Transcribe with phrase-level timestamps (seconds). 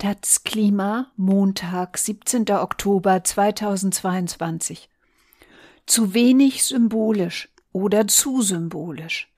[0.00, 2.48] Taz Klima, Montag, 17.
[2.50, 4.88] Oktober 2022.
[5.86, 9.28] Zu wenig symbolisch oder zu symbolisch.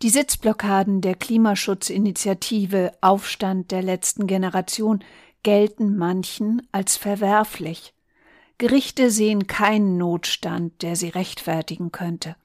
[0.00, 5.02] Die Sitzblockaden der Klimaschutzinitiative Aufstand der letzten Generation
[5.42, 7.94] gelten manchen als verwerflich.
[8.58, 12.36] Gerichte sehen keinen Notstand, der sie rechtfertigen könnte.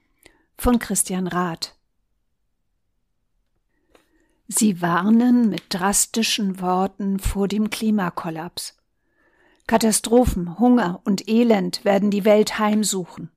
[0.58, 1.76] Von Christian Rath.
[4.52, 8.76] Sie warnen mit drastischen Worten vor dem Klimakollaps.
[9.68, 13.30] Katastrophen, Hunger und Elend werden die Welt heimsuchen.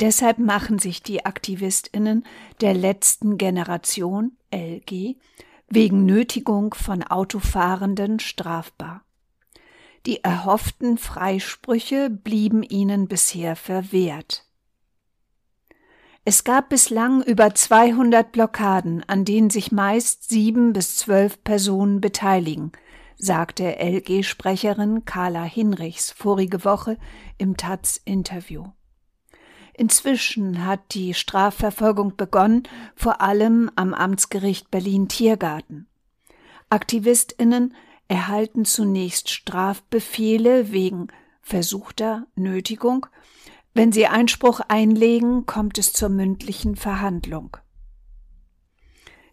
[0.00, 2.26] Deshalb machen sich die Aktivistinnen
[2.60, 5.16] der letzten Generation LG
[5.70, 9.04] wegen Nötigung von Autofahrenden strafbar.
[10.04, 14.44] Die erhofften Freisprüche blieben ihnen bisher verwehrt.
[16.30, 22.72] Es gab bislang über 200 Blockaden, an denen sich meist sieben bis zwölf Personen beteiligen,
[23.16, 26.98] sagte LG-Sprecherin Carla Hinrichs vorige Woche
[27.38, 28.66] im Taz-Interview.
[29.72, 35.86] Inzwischen hat die Strafverfolgung begonnen, vor allem am Amtsgericht Berlin-Tiergarten.
[36.68, 37.74] AktivistInnen
[38.06, 41.08] erhalten zunächst Strafbefehle wegen
[41.40, 43.06] versuchter Nötigung
[43.74, 47.56] wenn Sie Einspruch einlegen, kommt es zur mündlichen Verhandlung.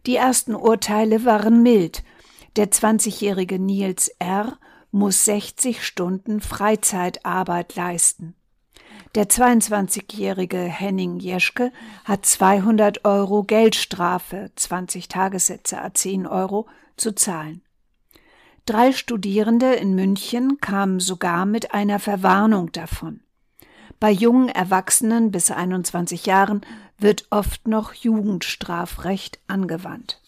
[0.05, 2.03] Die ersten Urteile waren mild.
[2.55, 4.57] Der 20-jährige Nils R.
[4.91, 8.35] muss 60 Stunden Freizeitarbeit leisten.
[9.15, 11.71] Der 22-jährige Henning Jeschke
[12.03, 17.61] hat 200 Euro Geldstrafe, 20 Tagessätze a 10 Euro, zu zahlen.
[18.65, 23.21] Drei Studierende in München kamen sogar mit einer Verwarnung davon.
[23.99, 26.61] Bei jungen Erwachsenen bis 21 Jahren
[26.97, 30.21] wird oft noch Jugendstrafrecht angewandt.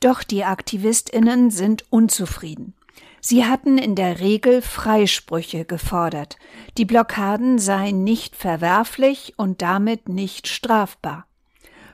[0.00, 2.74] Doch die Aktivistinnen sind unzufrieden.
[3.20, 6.38] Sie hatten in der Regel Freisprüche gefordert.
[6.76, 11.26] Die Blockaden seien nicht verwerflich und damit nicht strafbar.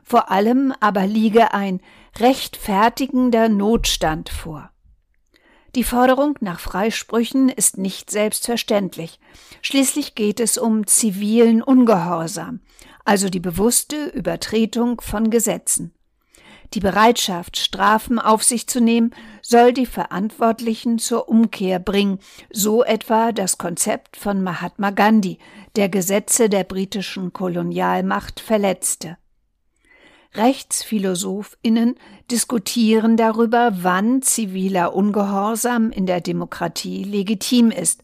[0.03, 1.81] Vor allem aber liege ein
[2.19, 4.71] rechtfertigender Notstand vor.
[5.75, 9.21] Die Forderung nach Freisprüchen ist nicht selbstverständlich.
[9.61, 12.61] Schließlich geht es um zivilen Ungehorsam,
[13.05, 15.93] also die bewusste Übertretung von Gesetzen.
[16.75, 22.19] Die Bereitschaft, Strafen auf sich zu nehmen, soll die Verantwortlichen zur Umkehr bringen,
[22.51, 25.39] so etwa das Konzept von Mahatma Gandhi,
[25.77, 29.17] der Gesetze der britischen Kolonialmacht verletzte.
[30.35, 31.95] RechtsphilosophInnen
[32.31, 38.03] diskutieren darüber, wann ziviler Ungehorsam in der Demokratie legitim ist,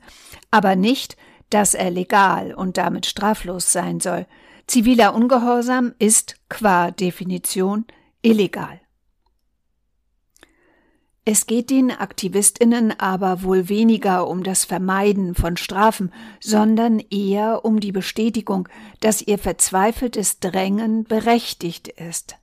[0.50, 1.16] aber nicht,
[1.50, 4.26] dass er legal und damit straflos sein soll.
[4.66, 7.84] Ziviler Ungehorsam ist qua Definition
[8.22, 8.80] illegal.
[11.26, 17.80] Es geht den Aktivistinnen aber wohl weniger um das Vermeiden von Strafen, sondern eher um
[17.80, 18.68] die Bestätigung,
[19.00, 22.36] dass ihr verzweifeltes Drängen berechtigt ist.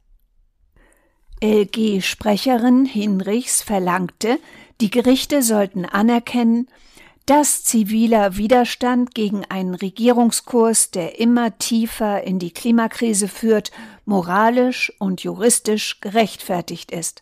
[1.43, 4.39] LG-Sprecherin Hinrichs verlangte,
[4.79, 6.67] die Gerichte sollten anerkennen,
[7.27, 13.71] dass ziviler Widerstand gegen einen Regierungskurs, der immer tiefer in die Klimakrise führt,
[14.05, 17.21] moralisch und juristisch gerechtfertigt ist.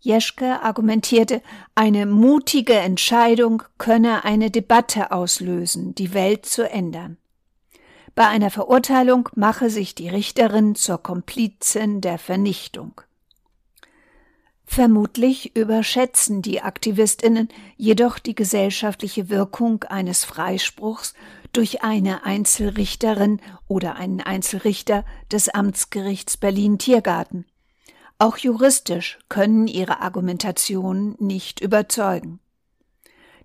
[0.00, 1.42] Jeschke argumentierte,
[1.74, 7.18] eine mutige Entscheidung könne eine Debatte auslösen, die Welt zu ändern.
[8.14, 13.00] Bei einer Verurteilung mache sich die Richterin zur Komplizin der Vernichtung.
[14.64, 21.14] Vermutlich überschätzen die Aktivistinnen jedoch die gesellschaftliche Wirkung eines Freispruchs
[21.52, 27.46] durch eine Einzelrichterin oder einen Einzelrichter des Amtsgerichts Berlin Tiergarten.
[28.20, 32.38] Auch juristisch können ihre Argumentationen nicht überzeugen.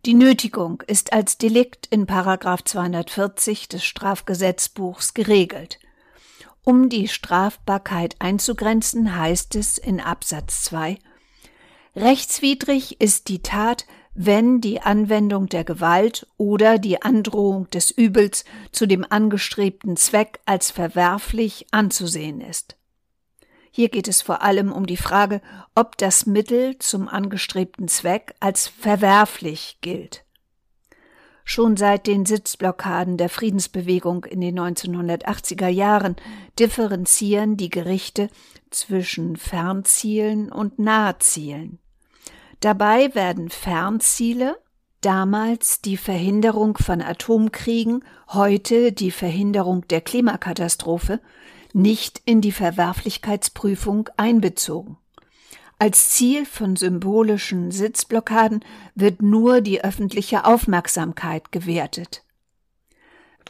[0.06, 5.80] Die Nötigung ist als Delikt in Paragraph 240 des Strafgesetzbuchs geregelt.
[6.66, 10.99] Um die Strafbarkeit einzugrenzen, heißt es in Absatz 2
[11.96, 18.88] Rechtswidrig ist die Tat, wenn die Anwendung der Gewalt oder die Androhung des Übels zu
[18.88, 22.76] dem angestrebten Zweck als verwerflich anzusehen ist.
[23.75, 25.41] Hier geht es vor allem um die Frage,
[25.75, 30.23] ob das Mittel zum angestrebten Zweck als verwerflich gilt.
[31.43, 36.16] Schon seit den Sitzblockaden der Friedensbewegung in den 1980er Jahren
[36.57, 38.29] differenzieren die Gerichte
[38.69, 41.79] zwischen Fernzielen und Nahzielen.
[42.61, 44.57] Dabei werden Fernziele,
[45.01, 51.19] damals die Verhinderung von Atomkriegen, heute die Verhinderung der Klimakatastrophe,
[51.75, 54.97] nicht in die Verwerflichkeitsprüfung einbezogen.
[55.77, 58.63] Als Ziel von symbolischen Sitzblockaden
[58.95, 62.23] wird nur die öffentliche Aufmerksamkeit gewertet.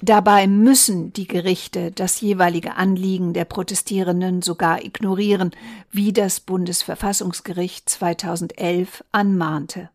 [0.02, 5.52] Dabei müssen die Gerichte das jeweilige Anliegen der Protestierenden sogar ignorieren,
[5.92, 9.90] wie das Bundesverfassungsgericht 2011 anmahnte.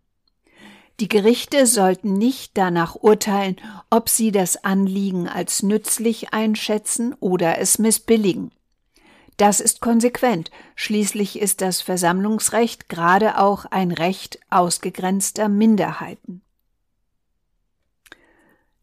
[1.00, 3.56] Die Gerichte sollten nicht danach urteilen,
[3.88, 8.52] ob sie das Anliegen als nützlich einschätzen oder es missbilligen.
[9.38, 16.43] Das ist konsequent, schließlich ist das Versammlungsrecht gerade auch ein Recht ausgegrenzter Minderheiten.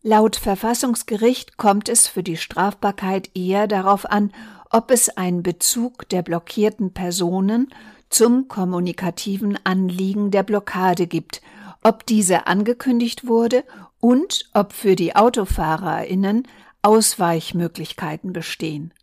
[0.02, 4.32] Laut Verfassungsgericht kommt es für die Strafbarkeit eher darauf an,
[4.72, 7.72] ob es einen Bezug der blockierten Personen
[8.10, 11.42] zum kommunikativen Anliegen der Blockade gibt,
[11.88, 13.64] ob diese angekündigt wurde
[14.02, 16.46] und ob für die Autofahrerinnen
[16.82, 18.94] Ausweichmöglichkeiten bestehen.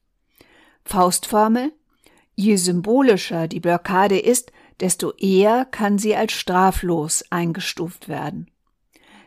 [0.85, 1.73] Faustformel
[2.35, 8.51] Je symbolischer die Blockade ist, desto eher kann sie als straflos eingestuft werden.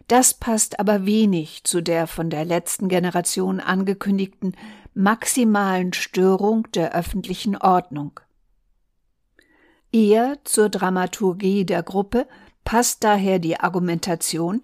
[0.08, 4.56] Das passt aber wenig zu der von der letzten Generation angekündigten
[4.94, 8.20] maximalen Störung der öffentlichen Ordnung.
[9.92, 12.28] Eher zur Dramaturgie der Gruppe
[12.68, 14.62] passt daher die Argumentation,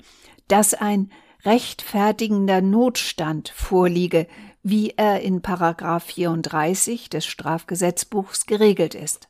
[0.50, 1.10] dass ein
[1.46, 4.28] rechtfertigender Notstand vorliege,
[4.62, 9.30] wie er in Paragraph 34 des Strafgesetzbuchs geregelt ist.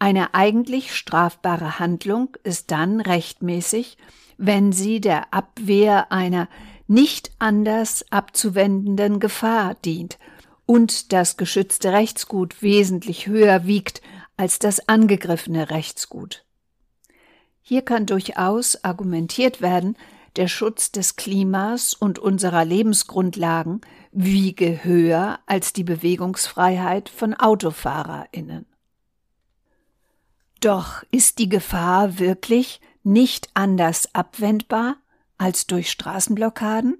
[0.00, 3.96] Eine eigentlich strafbare Handlung ist dann rechtmäßig,
[4.38, 6.48] wenn sie der Abwehr einer
[6.88, 10.18] nicht anders abzuwendenden Gefahr dient
[10.66, 14.02] und das geschützte Rechtsgut wesentlich höher wiegt
[14.36, 16.44] als das angegriffene Rechtsgut.
[17.68, 19.94] Hier kann durchaus argumentiert werden,
[20.36, 28.64] der Schutz des Klimas und unserer Lebensgrundlagen wiege höher als die Bewegungsfreiheit von Autofahrerinnen.
[30.62, 34.96] Doch ist die Gefahr wirklich nicht anders abwendbar
[35.36, 36.96] als durch Straßenblockaden?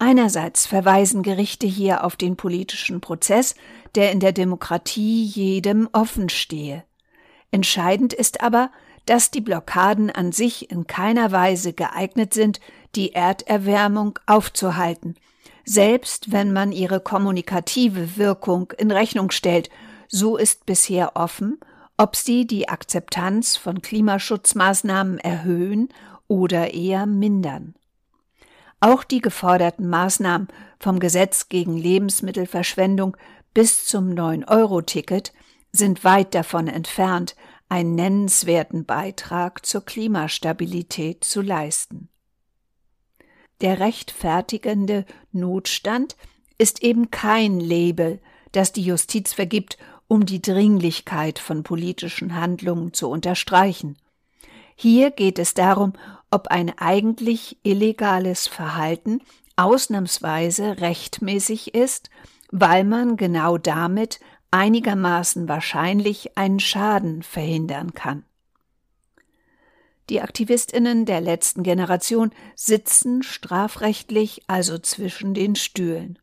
[0.00, 3.54] Einerseits verweisen Gerichte hier auf den politischen Prozess,
[3.94, 6.82] der in der Demokratie jedem offen stehe.
[7.52, 8.72] Entscheidend ist aber,
[9.06, 12.60] dass die Blockaden an sich in keiner Weise geeignet sind,
[12.94, 15.16] die Erderwärmung aufzuhalten,
[15.64, 19.70] selbst wenn man ihre kommunikative Wirkung in Rechnung stellt,
[20.08, 21.58] so ist bisher offen,
[21.96, 25.88] ob sie die Akzeptanz von Klimaschutzmaßnahmen erhöhen
[26.28, 27.74] oder eher mindern.
[28.80, 30.48] Auch die geforderten Maßnahmen
[30.78, 33.16] vom Gesetz gegen Lebensmittelverschwendung
[33.52, 35.32] bis zum 9-Euro-Ticket
[35.72, 37.36] sind weit davon entfernt,
[37.70, 42.08] einen nennenswerten Beitrag zur Klimastabilität zu leisten.
[43.60, 46.16] Der rechtfertigende Notstand
[46.58, 48.20] ist eben kein Label,
[48.52, 49.78] das die Justiz vergibt,
[50.08, 53.96] um die Dringlichkeit von politischen Handlungen zu unterstreichen.
[54.74, 55.92] Hier geht es darum,
[56.30, 59.20] ob ein eigentlich illegales Verhalten
[59.56, 62.10] ausnahmsweise rechtmäßig ist,
[62.50, 64.18] weil man genau damit
[64.50, 68.24] einigermaßen wahrscheinlich einen Schaden verhindern kann.
[70.08, 76.18] Die Aktivistinnen der letzten Generation sitzen strafrechtlich also zwischen den Stühlen.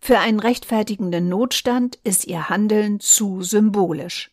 [0.00, 4.30] Für einen rechtfertigenden Notstand ist ihr Handeln zu symbolisch.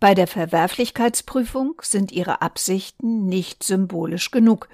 [0.00, 4.68] Bei der Verwerflichkeitsprüfung sind ihre Absichten nicht symbolisch genug,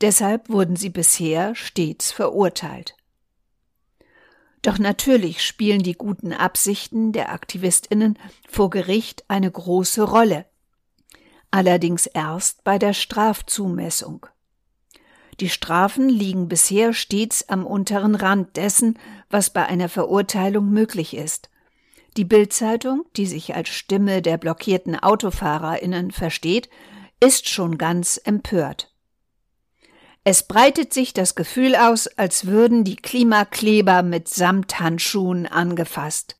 [0.00, 2.94] deshalb wurden sie bisher stets verurteilt.
[4.62, 10.46] Doch natürlich spielen die guten Absichten der Aktivistinnen vor Gericht eine große Rolle,
[11.50, 14.26] allerdings erst bei der Strafzumessung.
[15.40, 18.98] Die Strafen liegen bisher stets am unteren Rand dessen,
[19.30, 21.48] was bei einer Verurteilung möglich ist.
[22.18, 26.68] Die Bildzeitung, die sich als Stimme der blockierten Autofahrerinnen versteht,
[27.20, 28.92] ist schon ganz empört.
[30.22, 36.39] Es breitet sich das Gefühl aus, als würden die Klimakleber mit Samthandschuhen angefasst.